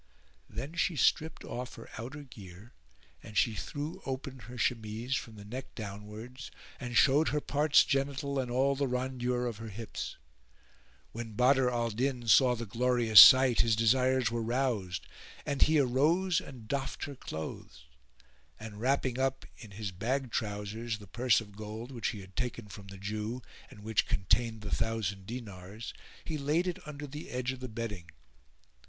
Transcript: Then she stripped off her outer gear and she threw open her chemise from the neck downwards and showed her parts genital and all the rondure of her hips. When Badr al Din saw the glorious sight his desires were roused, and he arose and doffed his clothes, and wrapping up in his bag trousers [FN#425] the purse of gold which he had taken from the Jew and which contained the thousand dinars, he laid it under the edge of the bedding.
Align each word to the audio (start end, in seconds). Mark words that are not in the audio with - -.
Then 0.49 0.73
she 0.73 0.95
stripped 0.95 1.43
off 1.43 1.75
her 1.75 1.87
outer 1.95 2.23
gear 2.23 2.73
and 3.21 3.37
she 3.37 3.53
threw 3.53 4.01
open 4.03 4.39
her 4.39 4.57
chemise 4.57 5.15
from 5.15 5.35
the 5.35 5.45
neck 5.45 5.75
downwards 5.75 6.49
and 6.79 6.97
showed 6.97 7.27
her 7.27 7.39
parts 7.39 7.83
genital 7.83 8.39
and 8.39 8.49
all 8.49 8.75
the 8.75 8.87
rondure 8.87 9.45
of 9.47 9.57
her 9.57 9.69
hips. 9.69 10.17
When 11.11 11.33
Badr 11.33 11.69
al 11.69 11.91
Din 11.91 12.27
saw 12.27 12.55
the 12.55 12.65
glorious 12.65 13.21
sight 13.21 13.61
his 13.61 13.75
desires 13.75 14.31
were 14.31 14.41
roused, 14.41 15.05
and 15.45 15.61
he 15.61 15.77
arose 15.77 16.41
and 16.41 16.67
doffed 16.67 17.05
his 17.05 17.17
clothes, 17.19 17.85
and 18.59 18.79
wrapping 18.81 19.19
up 19.19 19.45
in 19.57 19.69
his 19.69 19.91
bag 19.91 20.31
trousers 20.31 20.95
[FN#425] 20.95 20.99
the 20.99 21.07
purse 21.09 21.39
of 21.41 21.55
gold 21.55 21.91
which 21.91 22.07
he 22.07 22.21
had 22.21 22.35
taken 22.35 22.67
from 22.69 22.87
the 22.87 22.97
Jew 22.97 23.43
and 23.69 23.81
which 23.81 24.07
contained 24.07 24.61
the 24.61 24.71
thousand 24.73 25.27
dinars, 25.27 25.93
he 26.25 26.39
laid 26.39 26.65
it 26.65 26.79
under 26.87 27.05
the 27.05 27.29
edge 27.29 27.51
of 27.51 27.59
the 27.59 27.69
bedding. 27.69 28.07